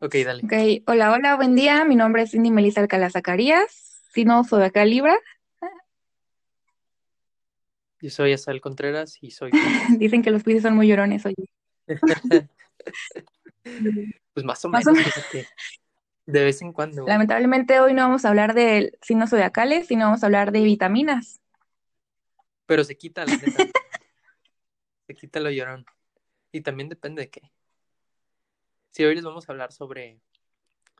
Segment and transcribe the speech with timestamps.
[0.00, 0.42] Ok, dale.
[0.44, 0.52] Ok,
[0.86, 1.84] hola, hola, buen día.
[1.84, 4.00] Mi nombre es Cindy Melissa Alcalá Zacarías.
[4.12, 5.18] Si no, soy de acá Libra.
[8.00, 9.50] Yo soy Asal Contreras y soy
[9.98, 11.34] Dicen que los Pisces son muy llorones, oye.
[14.34, 15.48] pues más o Más menos, o menos.
[16.26, 17.04] De vez en cuando.
[17.04, 21.40] Lamentablemente hoy no vamos a hablar de signos zodiacales, sino vamos a hablar de vitaminas.
[22.66, 23.64] Pero se quita, la neta.
[25.08, 25.84] se quita lo llorón.
[26.52, 27.50] Y también depende de qué.
[28.98, 30.18] Sí, hoy les vamos a hablar sobre,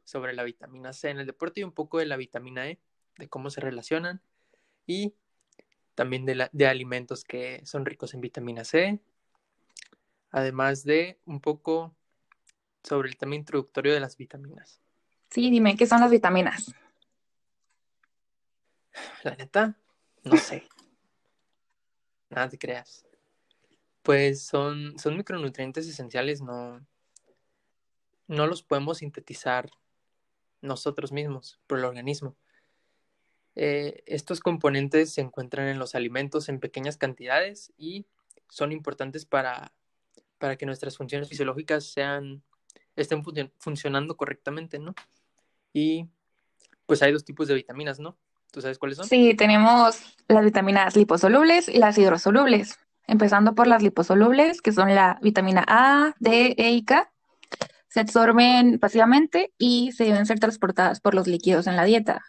[0.04, 2.78] sobre la vitamina C en el deporte y un poco de la vitamina E,
[3.16, 4.22] de cómo se relacionan
[4.86, 5.16] y
[5.96, 9.00] también de, la- de alimentos que son ricos en vitamina C,
[10.30, 11.92] además de un poco
[12.84, 14.80] sobre el tema introductorio de las vitaminas.
[15.30, 16.72] Sí, dime, ¿qué son las vitaminas?
[19.24, 19.76] La neta,
[20.22, 20.68] no sé.
[22.30, 23.04] Nada te creas.
[24.02, 26.86] Pues son, son micronutrientes esenciales, no,
[28.28, 29.70] no los podemos sintetizar
[30.60, 32.36] nosotros mismos por el organismo.
[33.56, 38.06] Eh, estos componentes se encuentran en los alimentos en pequeñas cantidades y
[38.48, 39.72] son importantes para,
[40.38, 42.44] para que nuestras funciones fisiológicas sean,
[42.94, 44.94] estén funcio- funcionando correctamente, ¿no?
[45.72, 46.06] Y
[46.86, 48.16] pues hay dos tipos de vitaminas, ¿no?
[48.52, 49.06] ¿Tú sabes cuáles son?
[49.06, 52.78] Sí, tenemos las vitaminas liposolubles y las hidrosolubles.
[53.06, 57.12] Empezando por las liposolubles, que son la vitamina A, D, E y K.
[57.88, 62.22] Se absorben pasivamente y se deben ser transportadas por los líquidos en la dieta.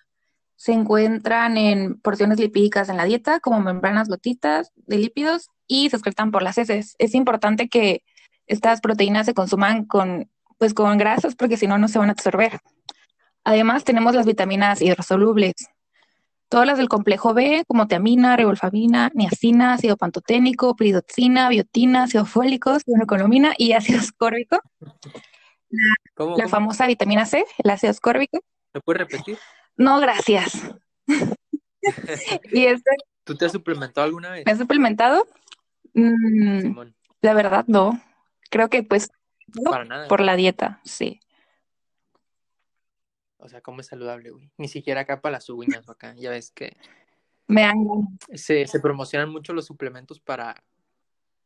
[0.55, 5.95] Se encuentran en porciones lipídicas en la dieta, como membranas gotitas de lípidos, y se
[5.97, 6.95] excretan por las heces.
[6.97, 8.03] Es importante que
[8.47, 12.13] estas proteínas se consuman con, pues, con grasas, porque si no, no se van a
[12.13, 12.59] absorber.
[13.43, 15.53] Además, tenemos las vitaminas hidrosolubles.
[16.49, 22.77] Todas las del complejo B, como tiamina, ribolfamina, niacina, ácido pantoténico, piridoxina, biotina, ácido fólico,
[23.57, 24.59] y ácido ascórbico.
[26.15, 26.49] ¿Cómo, La cómo?
[26.49, 28.39] famosa vitamina C, el ácido ascórbico.
[28.73, 29.37] ¿Me puedes repetir?
[29.77, 30.53] No, gracias.
[32.51, 32.91] ¿Y este
[33.23, 34.45] ¿Tú te has suplementado alguna vez?
[34.45, 35.27] me has suplementado?
[35.93, 36.81] Mm,
[37.21, 38.01] la verdad, no.
[38.49, 39.09] Creo que pues
[39.55, 40.07] no, para nada.
[40.07, 41.19] por la dieta, sí.
[43.37, 44.51] O sea, ¿cómo es saludable, güey?
[44.57, 46.13] Ni siquiera acá para las uñas o acá.
[46.17, 46.75] Ya ves que
[47.47, 47.77] Me dan
[48.33, 50.61] se, se promocionan mucho los suplementos para,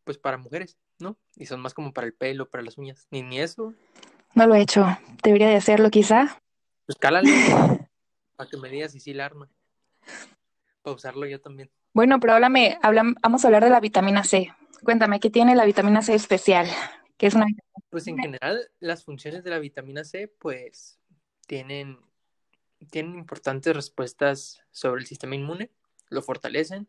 [0.04, 1.18] pues para mujeres, ¿no?
[1.36, 3.08] Y son más como para el pelo, para las uñas.
[3.12, 3.74] Ni, ni eso.
[4.36, 4.86] No lo he hecho.
[5.24, 6.42] Debería de hacerlo quizá.
[6.86, 7.30] Pues cálale.
[8.36, 9.50] para que me digas si sí la arma.
[10.82, 11.72] Para usarlo yo también.
[11.94, 14.54] Bueno, pero háblame, hablam- vamos a hablar de la vitamina C.
[14.84, 16.68] Cuéntame, ¿qué tiene la vitamina C especial?
[17.18, 17.46] Que es una
[17.90, 21.00] Pues en general, las funciones de la vitamina C, pues,
[21.48, 22.00] tienen,
[22.90, 25.70] tienen importantes respuestas sobre el sistema inmune,
[26.10, 26.88] lo fortalecen,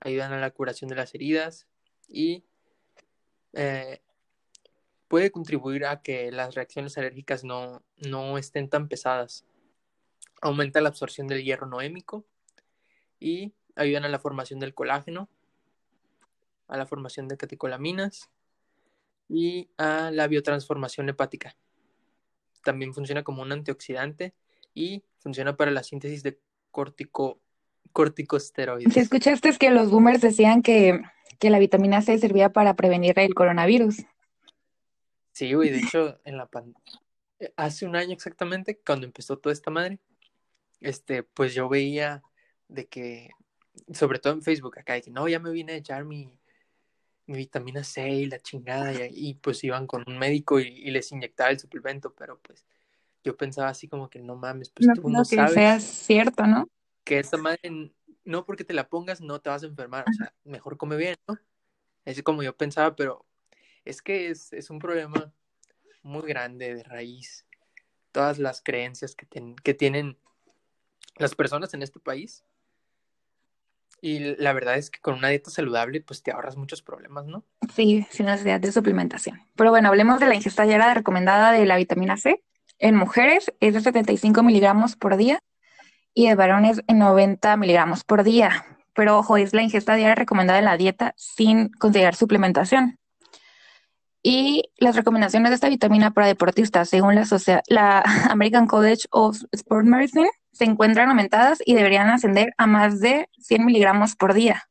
[0.00, 1.66] ayudan a la curación de las heridas
[2.08, 2.44] y
[3.52, 4.02] eh,
[5.10, 9.44] puede contribuir a que las reacciones alérgicas no, no estén tan pesadas.
[10.40, 12.24] Aumenta la absorción del hierro noémico
[13.18, 15.28] y ayudan a la formación del colágeno,
[16.68, 18.30] a la formación de catecolaminas
[19.28, 21.56] y a la biotransformación hepática.
[22.62, 24.32] También funciona como un antioxidante
[24.74, 26.38] y funciona para la síntesis de
[26.70, 27.40] cortico,
[27.92, 28.94] corticosteroides.
[28.94, 31.00] Si escuchaste es que los boomers decían que,
[31.40, 34.04] que la vitamina C servía para prevenir el coronavirus.
[35.40, 36.74] Sí, güey, de hecho, en la pan-
[37.38, 39.98] eh, hace un año exactamente, cuando empezó toda esta madre,
[40.80, 42.22] este, pues yo veía
[42.68, 43.30] de que,
[43.94, 46.30] sobre todo en Facebook acá, de que no, ya me vine a echar mi,
[47.24, 50.90] mi vitamina C y la chingada, y, y, pues iban con un médico y, y
[50.90, 52.66] les inyectaba el suplemento, pero pues
[53.24, 55.80] yo pensaba así como que no mames, pues No tú creo no que sabes sea
[55.80, 56.68] cierto, ¿no?
[57.02, 57.94] que esta madre,
[58.26, 61.16] no porque te la pongas, no te vas a enfermar, o sea, mejor come bien,
[61.26, 61.38] ¿no?
[62.04, 63.24] Es como yo pensaba, pero
[63.90, 65.32] es que es, es un problema
[66.02, 67.46] muy grande de raíz.
[68.12, 70.16] Todas las creencias que, ten- que tienen
[71.16, 72.44] las personas en este país.
[74.02, 77.44] Y la verdad es que con una dieta saludable, pues te ahorras muchos problemas, ¿no?
[77.74, 79.42] Sí, sin necesidad de suplementación.
[79.56, 82.42] Pero bueno, hablemos de la ingesta diaria recomendada de la vitamina C.
[82.78, 85.40] En mujeres es de 75 miligramos por día
[86.14, 88.64] y en varones en 90 miligramos por día.
[88.94, 92.98] Pero ojo, es la ingesta diaria recomendada en la dieta sin considerar suplementación.
[94.22, 99.38] Y las recomendaciones de esta vitamina para deportistas, según la, socia- la American College of
[99.52, 104.64] Sport Medicine, se encuentran aumentadas y deberían ascender a más de 100 miligramos por día.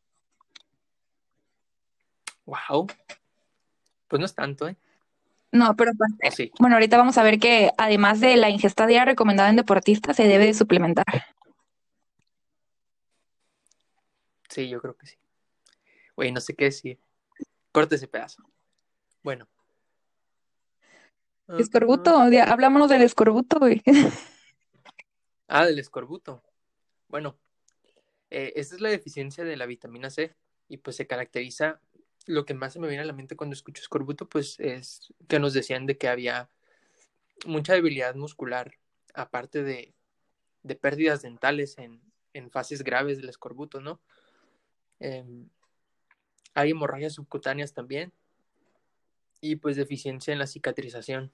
[2.46, 2.88] Wow.
[4.08, 4.76] Pues no es tanto, ¿eh?
[5.52, 5.92] No, pero
[6.60, 10.28] bueno, ahorita vamos a ver que además de la ingesta diaria recomendada en deportistas, se
[10.28, 11.06] debe de suplementar.
[14.50, 15.16] Sí, yo creo que sí.
[16.16, 17.00] Güey, no sé qué decir.
[17.72, 18.44] Corta ese pedazo.
[19.24, 19.48] Bueno.
[21.58, 23.82] Escorbuto, hablámonos del escorbuto, güey.
[25.52, 26.44] Ah, del escorbuto.
[27.08, 27.40] Bueno,
[28.30, 30.36] eh, esta es la deficiencia de la vitamina C
[30.68, 31.82] y pues se caracteriza,
[32.28, 35.40] lo que más se me viene a la mente cuando escucho escorbuto, pues es que
[35.40, 36.52] nos decían de que había
[37.48, 38.76] mucha debilidad muscular,
[39.16, 39.96] aparte de,
[40.62, 42.00] de pérdidas dentales en,
[42.34, 44.00] en fases graves del escorbuto, ¿no?
[45.00, 45.50] Em,
[46.54, 48.14] hay hemorragias subcutáneas también
[49.42, 51.32] y pues deficiencia en la cicatrización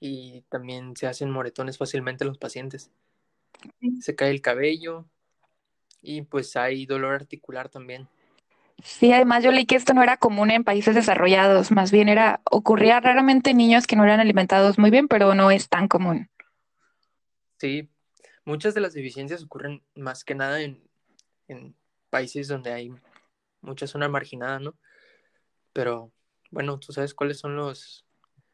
[0.00, 2.90] y también se hacen moretones fácilmente en los pacientes.
[4.00, 5.06] Se cae el cabello
[6.02, 8.08] y pues hay dolor articular también.
[8.82, 12.42] Sí, además yo leí que esto no era común en países desarrollados, más bien era,
[12.50, 16.28] ocurría raramente en niños que no eran alimentados muy bien, pero no es tan común.
[17.58, 17.88] Sí,
[18.44, 20.82] muchas de las deficiencias ocurren más que nada en,
[21.48, 21.74] en
[22.10, 22.92] países donde hay
[23.62, 24.74] mucha zona marginada, ¿no?
[25.72, 26.12] Pero
[26.54, 28.06] bueno, ¿tú sabes cuáles son los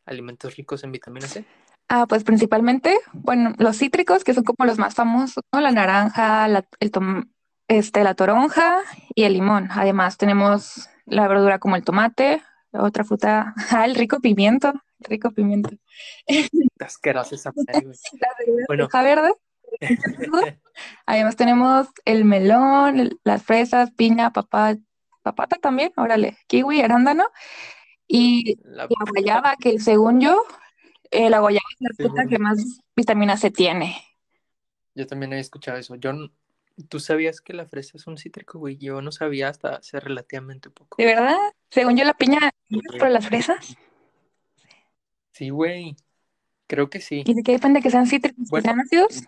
[0.07, 1.45] alimentos ricos en vitamina C?
[1.89, 5.61] Ah, pues principalmente, bueno, los cítricos, que son como los más famosos, ¿no?
[5.61, 7.31] La naranja, la, el tom-
[7.69, 8.79] este, la toronja
[9.15, 9.69] y el limón.
[9.71, 12.43] Además tenemos la verdura como el tomate,
[12.73, 14.69] otra fruta, ah, el rico pimiento,
[15.01, 15.71] el rico pimiento.
[16.81, 17.53] Asquerosa esa
[18.69, 18.89] Bueno.
[18.93, 19.35] verde.
[21.07, 24.77] Además tenemos el melón, el- las fresas, piña, papá,
[25.23, 27.25] papata también, órale, kiwi, arándano
[28.13, 30.45] y La- la guayaba, que según yo,
[31.13, 33.97] eh, la guayaba es la fruta que más vitamina C tiene.
[34.95, 35.95] Yo también había escuchado eso.
[35.95, 36.13] Yo,
[36.89, 38.77] ¿tú sabías que la fresa es un cítrico, güey?
[38.79, 40.97] Yo no sabía hasta hace relativamente poco.
[40.99, 41.37] ¿De verdad?
[41.71, 42.39] Según yo, la piña
[42.99, 43.77] por las fresas.
[45.33, 45.95] Sí, güey.
[46.67, 47.23] Creo que sí.
[47.25, 48.65] ¿Y de qué depende que sean cítricos, que Bueno.
[48.65, 49.23] sean ácidos?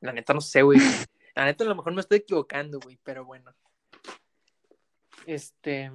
[0.00, 0.78] La neta no sé, güey.
[1.34, 3.52] La neta a lo mejor me estoy equivocando, güey, pero bueno.
[5.26, 5.90] Este,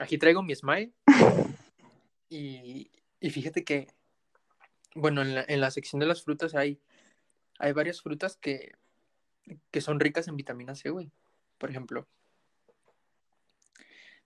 [0.00, 0.92] aquí traigo mi smile.
[2.28, 2.90] Y,
[3.20, 3.86] y fíjate que,
[4.96, 6.80] bueno, en la, en la sección de las frutas hay,
[7.60, 8.72] hay varias frutas que,
[9.70, 11.12] que son ricas en vitamina C, güey.
[11.56, 12.08] Por ejemplo,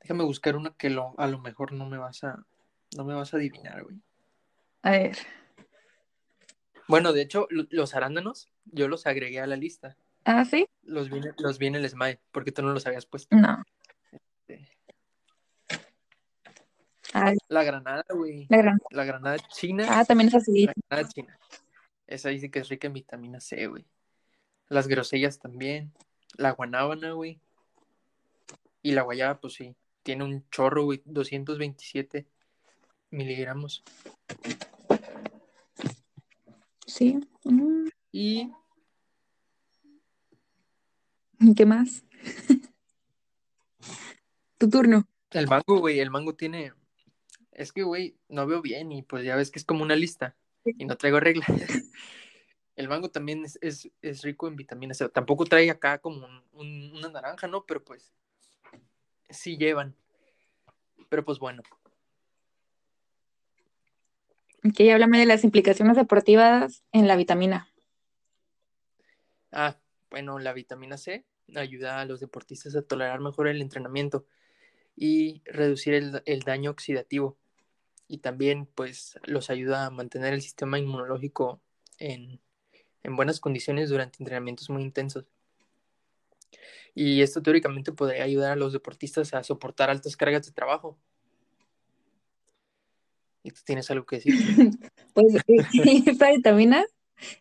[0.01, 2.43] déjame buscar una que lo, a lo mejor no me vas a,
[2.97, 4.01] no me vas a adivinar, güey.
[4.83, 5.19] A ver,
[6.89, 9.97] Bueno, de hecho, lo- los arándanos, yo los agregué a la lista.
[10.25, 10.67] ¿ah, sí?
[10.85, 13.37] Los vi, en- los vi en el smile, porque tú no los habías puesto.
[13.37, 13.63] No.
[17.49, 18.47] La granada, güey.
[18.49, 18.79] la gran...
[18.91, 19.87] La granada china.
[19.89, 20.67] Ah, también es así.
[20.67, 21.39] La granada china.
[22.07, 23.85] Esa dice que es rica en vitamina C, güey.
[24.69, 25.93] Las grosellas también.
[26.37, 27.41] La guanábana, güey.
[28.83, 29.75] Y la guayaba, pues sí.
[30.03, 31.03] Tiene un chorro, güey.
[31.05, 32.27] 227
[33.11, 33.83] miligramos.
[36.87, 37.19] Sí.
[37.45, 38.53] Mm, Y
[41.41, 42.05] ¿y ¿Qué más?
[44.59, 45.09] Tu turno.
[45.31, 46.01] el mango, güey.
[46.01, 46.73] El mango tiene.
[47.61, 48.91] Es que, güey, no veo bien.
[48.91, 50.35] Y pues ya ves que es como una lista.
[50.65, 51.45] Y no traigo regla.
[52.75, 55.11] El mango también es, es, es rico en vitaminas C.
[55.11, 57.67] Tampoco trae acá como un- un- una naranja, ¿no?
[57.67, 58.15] Pero pues
[59.29, 59.95] sí llevan.
[61.11, 61.63] Pero pues bueno.
[64.65, 67.69] Ok, háblame de las implicaciones deportivas en la vitamina.
[69.53, 69.77] Ah,
[70.11, 74.25] bueno, la vitamina C ayuda a los deportistas a tolerar mejor el entrenamiento
[74.97, 77.37] y reducir el, el daño oxidativo.
[78.13, 81.63] Y también, pues, los ayuda a mantener el sistema inmunológico
[81.97, 82.41] en,
[83.05, 85.27] en buenas condiciones durante entrenamientos muy intensos.
[86.93, 90.99] Y esto teóricamente podría ayudar a los deportistas a soportar altas cargas de trabajo.
[93.45, 94.35] ¿Y tú tienes algo que decir?
[95.15, 95.37] Pues
[96.05, 96.85] esta vitamina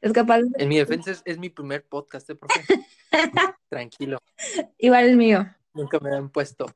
[0.02, 0.50] es capaz de...
[0.64, 2.64] En mi defensa es, es mi primer podcast, ¿eh, profe?
[3.70, 4.20] Tranquilo,
[4.78, 5.48] Igual el mío.
[5.74, 6.68] nunca me han puesto.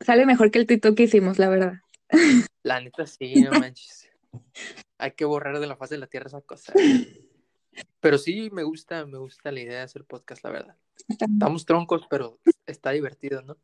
[0.00, 1.80] Sale mejor que el tuito que hicimos, la verdad.
[2.62, 4.08] La neta sí, no manches.
[4.98, 6.72] Hay que borrar de la faz de la tierra esa cosa.
[8.00, 10.76] Pero sí me gusta, me gusta la idea de hacer podcast, la verdad.
[11.08, 13.56] Estamos troncos, pero está divertido, ¿no?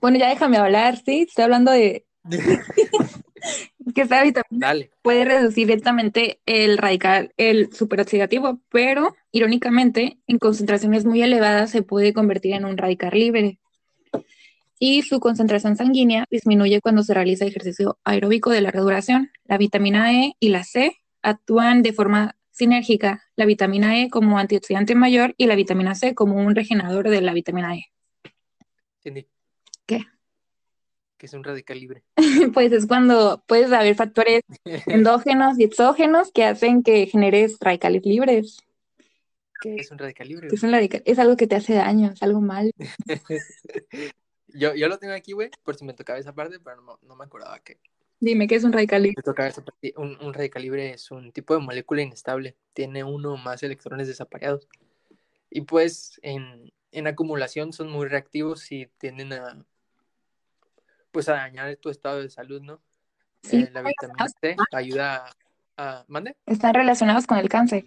[0.00, 1.26] Bueno, ya déjame hablar, ¿sí?
[1.28, 2.06] Estoy hablando de
[3.94, 4.90] que esta vitamina Dale.
[5.02, 12.12] puede reducir directamente el radical, el superoxidativo, pero irónicamente, en concentraciones muy elevadas se puede
[12.12, 13.58] convertir en un radical libre.
[14.82, 19.30] Y su concentración sanguínea disminuye cuando se realiza ejercicio aeróbico de larga duración.
[19.44, 24.94] La vitamina E y la C actúan de forma sinérgica, la vitamina E como antioxidante
[24.94, 27.92] mayor y la vitamina C como un regenerador de la vitamina E.
[29.02, 29.26] Cindy.
[29.84, 30.06] ¿Qué?
[31.18, 32.02] Que es un radical libre.
[32.54, 34.42] Pues es cuando puedes haber factores
[34.86, 38.56] endógenos y exógenos que hacen que generes radicales libres.
[39.60, 40.48] ¿Qué es un radical libre?
[40.50, 42.72] Es, un radical- es algo que te hace daño, es algo mal.
[44.54, 47.16] Yo, yo lo tengo aquí, güey, por si me tocaba esa parte, pero no, no
[47.16, 47.78] me acordaba que,
[48.22, 49.22] Dime, ¿qué es un radical libre?
[49.96, 52.54] Un, un radical libre es un tipo de molécula inestable.
[52.74, 54.68] Tiene uno o más electrones desapareados.
[55.48, 59.64] Y pues en, en acumulación son muy reactivos y tienden a
[61.10, 62.80] pues a dañar tu estado de salud, ¿no?
[63.42, 63.62] Sí.
[63.62, 65.24] Eh, la vitamina C ayuda
[65.78, 66.36] a, ¿Mande?
[66.44, 67.86] Están relacionados con el cáncer.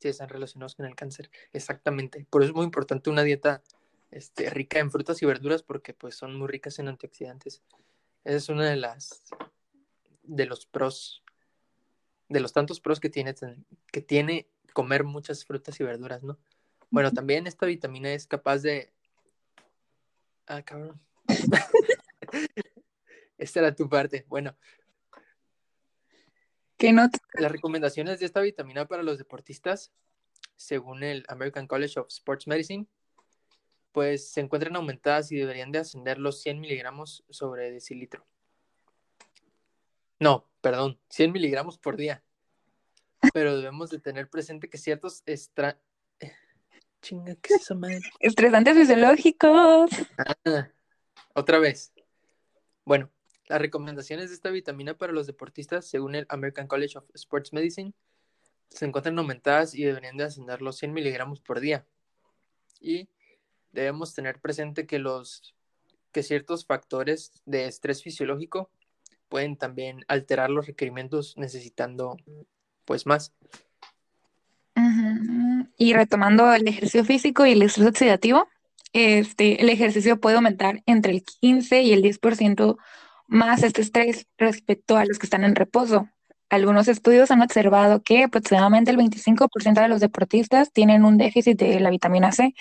[0.00, 2.26] Sí, están relacionados con el cáncer, exactamente.
[2.30, 3.62] Por eso es muy importante una dieta
[4.10, 7.62] este, rica en frutas y verduras porque pues son muy ricas en antioxidantes.
[8.24, 9.24] Esa es una de las
[10.22, 11.22] de los pros,
[12.28, 13.34] de los tantos pros que tiene,
[13.90, 16.38] que tiene comer muchas frutas y verduras, ¿no?
[16.90, 18.92] Bueno, también esta vitamina es capaz de...
[20.46, 21.00] Ah, cabrón.
[23.38, 24.24] esta era tu parte.
[24.28, 24.56] Bueno.
[26.76, 27.08] ¿Qué no?
[27.34, 29.92] Las recomendaciones de esta vitamina para los deportistas,
[30.56, 32.86] según el American College of Sports Medicine,
[33.92, 38.26] pues se encuentran aumentadas y deberían de ascender los 100 miligramos sobre decilitro.
[40.18, 42.22] No, perdón, 100 miligramos por día.
[43.32, 45.78] Pero debemos de tener presente que ciertos extra...
[47.02, 48.00] Chinga, ¿qué es eso, madre?
[48.18, 49.90] Estresantes fisiológicos.
[50.44, 50.68] Ah,
[51.34, 51.92] otra vez.
[52.84, 53.10] Bueno,
[53.46, 57.94] las recomendaciones de esta vitamina para los deportistas, según el American College of Sports Medicine,
[58.68, 61.86] se encuentran aumentadas y deberían de ascender los 100 miligramos por día.
[62.80, 63.08] Y
[63.72, 65.54] debemos tener presente que los
[66.12, 68.70] que ciertos factores de estrés fisiológico
[69.28, 72.16] pueden también alterar los requerimientos necesitando
[72.84, 73.32] pues más.
[75.76, 78.48] Y retomando el ejercicio físico y el estrés oxidativo,
[78.92, 82.76] este, el ejercicio puede aumentar entre el 15 y el 10%
[83.28, 86.08] más este estrés respecto a los que están en reposo.
[86.50, 91.78] Algunos estudios han observado que aproximadamente el 25% de los deportistas tienen un déficit de
[91.78, 92.54] la vitamina C,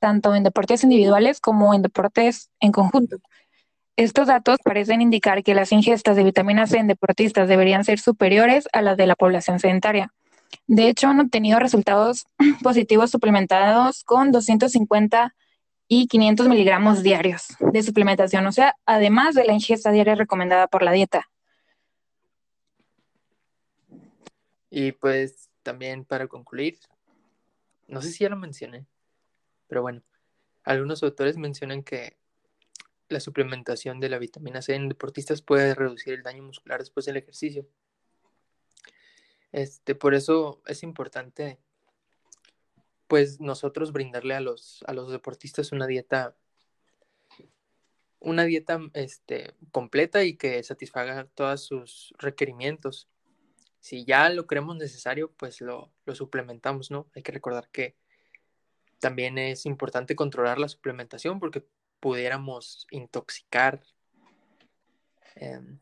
[0.00, 3.18] tanto en deportes individuales como en deportes en conjunto.
[3.94, 8.68] Estos datos parecen indicar que las ingestas de vitamina C en deportistas deberían ser superiores
[8.72, 10.12] a las de la población sedentaria.
[10.66, 12.26] De hecho, han obtenido resultados
[12.64, 15.36] positivos suplementados con 250
[15.86, 20.82] y 500 miligramos diarios de suplementación, o sea, además de la ingesta diaria recomendada por
[20.82, 21.28] la dieta.
[24.70, 26.78] Y pues también para concluir,
[27.88, 28.86] no sé si ya lo mencioné,
[29.68, 30.02] pero bueno,
[30.64, 32.16] algunos autores mencionan que
[33.08, 37.16] la suplementación de la vitamina C en deportistas puede reducir el daño muscular después del
[37.16, 37.66] ejercicio.
[39.52, 41.58] Este, por eso es importante,
[43.06, 46.36] pues, nosotros brindarle a los, a los deportistas una dieta,
[48.18, 53.08] una dieta este, completa y que satisfaga todos sus requerimientos.
[53.86, 57.08] Si ya lo creemos necesario, pues lo, lo suplementamos, ¿no?
[57.14, 57.94] Hay que recordar que
[58.98, 61.64] también es importante controlar la suplementación porque
[62.00, 63.80] pudiéramos intoxicar.
[65.36, 65.78] Em,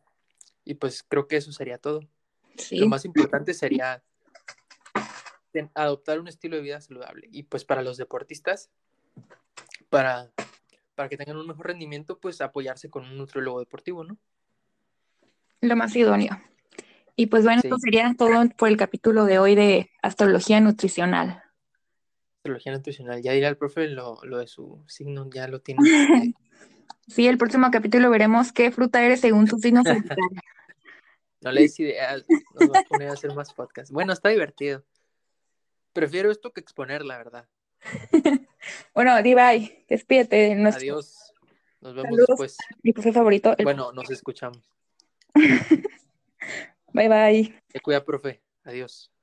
[0.67, 2.07] y pues creo que eso sería todo.
[2.73, 4.05] Lo más importante sería
[5.73, 7.27] adoptar un estilo de vida saludable.
[7.33, 8.71] Y pues para los deportistas,
[9.89, 10.31] para,
[10.95, 14.19] para que tengan un mejor rendimiento, pues apoyarse con un nutriólogo deportivo, ¿no?
[15.63, 16.39] Lo más idóneo.
[17.17, 21.43] Y pues bueno, esto sería todo por el capítulo de hoy de astrología nutricional.
[22.39, 23.23] Astrología nutricional.
[23.23, 25.81] Ya dirá el profe lo, de su signo, ya lo tiene.
[27.07, 29.83] Sí, el próximo capítulo veremos qué fruta eres según tu signo
[31.43, 33.93] No le des ideas, nos va a poner a hacer más podcasts.
[33.93, 34.83] Bueno, está divertido.
[35.93, 37.47] Prefiero esto que exponer, la verdad.
[38.95, 40.55] bueno, di bye, despídete.
[40.55, 41.35] Adiós.
[41.83, 42.57] Nos vemos después.
[42.83, 43.55] Mi profe favorito.
[43.63, 44.63] Bueno, nos escuchamos.
[46.95, 47.65] Bye bye.
[47.73, 48.43] Te cuida, profe.
[48.65, 49.14] Adiós.